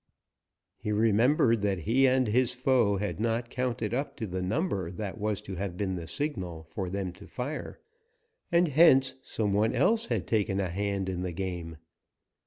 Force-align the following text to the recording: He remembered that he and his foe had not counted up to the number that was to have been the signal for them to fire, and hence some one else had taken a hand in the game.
He 0.79 0.91
remembered 0.91 1.61
that 1.61 1.81
he 1.81 2.07
and 2.07 2.25
his 2.25 2.55
foe 2.55 2.97
had 2.97 3.19
not 3.19 3.51
counted 3.51 3.93
up 3.93 4.15
to 4.17 4.25
the 4.25 4.41
number 4.41 4.89
that 4.89 5.19
was 5.19 5.43
to 5.43 5.53
have 5.57 5.77
been 5.77 5.93
the 5.93 6.07
signal 6.07 6.63
for 6.63 6.89
them 6.89 7.11
to 7.11 7.27
fire, 7.27 7.79
and 8.51 8.69
hence 8.69 9.13
some 9.21 9.53
one 9.53 9.75
else 9.75 10.07
had 10.07 10.25
taken 10.25 10.59
a 10.59 10.69
hand 10.69 11.07
in 11.07 11.21
the 11.21 11.31
game. 11.33 11.77